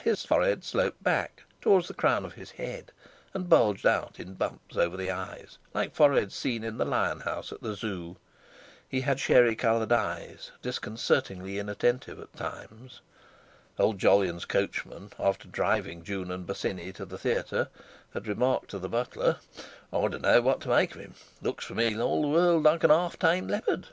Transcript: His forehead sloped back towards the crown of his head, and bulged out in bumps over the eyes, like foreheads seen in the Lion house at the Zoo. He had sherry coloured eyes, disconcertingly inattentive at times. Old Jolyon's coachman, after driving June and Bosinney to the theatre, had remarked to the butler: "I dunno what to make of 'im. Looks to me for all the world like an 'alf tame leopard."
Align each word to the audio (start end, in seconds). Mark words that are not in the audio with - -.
His 0.00 0.24
forehead 0.24 0.64
sloped 0.64 1.02
back 1.02 1.42
towards 1.60 1.88
the 1.88 1.92
crown 1.92 2.24
of 2.24 2.32
his 2.32 2.52
head, 2.52 2.90
and 3.34 3.50
bulged 3.50 3.84
out 3.84 4.18
in 4.18 4.32
bumps 4.32 4.78
over 4.78 4.96
the 4.96 5.10
eyes, 5.10 5.58
like 5.74 5.94
foreheads 5.94 6.34
seen 6.34 6.64
in 6.64 6.78
the 6.78 6.86
Lion 6.86 7.20
house 7.20 7.52
at 7.52 7.60
the 7.60 7.74
Zoo. 7.74 8.16
He 8.88 9.02
had 9.02 9.20
sherry 9.20 9.54
coloured 9.54 9.92
eyes, 9.92 10.52
disconcertingly 10.62 11.58
inattentive 11.58 12.18
at 12.18 12.34
times. 12.34 13.02
Old 13.78 13.98
Jolyon's 13.98 14.46
coachman, 14.46 15.12
after 15.18 15.48
driving 15.48 16.02
June 16.02 16.30
and 16.30 16.46
Bosinney 16.46 16.90
to 16.94 17.04
the 17.04 17.18
theatre, 17.18 17.68
had 18.14 18.26
remarked 18.26 18.70
to 18.70 18.78
the 18.78 18.88
butler: 18.88 19.36
"I 19.92 20.08
dunno 20.08 20.40
what 20.40 20.62
to 20.62 20.70
make 20.70 20.94
of 20.94 21.02
'im. 21.02 21.14
Looks 21.42 21.66
to 21.66 21.74
me 21.74 21.92
for 21.92 22.00
all 22.00 22.22
the 22.22 22.28
world 22.28 22.62
like 22.62 22.84
an 22.84 22.90
'alf 22.90 23.18
tame 23.18 23.48
leopard." 23.48 23.88